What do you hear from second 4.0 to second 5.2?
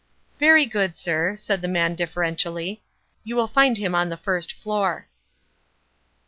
the first floor."